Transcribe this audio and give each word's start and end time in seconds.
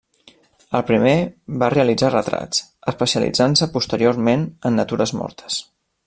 El 0.77 0.83
primer 0.91 1.11
va 1.63 1.67
realitzar 1.73 2.09
retrats, 2.15 2.63
especialitzant-se 2.93 3.69
posteriorment 3.79 4.51
en 4.71 4.81
natures 4.83 5.15
mortes. 5.23 5.61